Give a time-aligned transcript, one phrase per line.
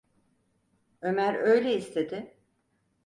[1.01, 2.37] Ömer öyle istedi…